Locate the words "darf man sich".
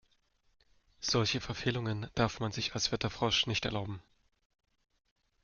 2.15-2.73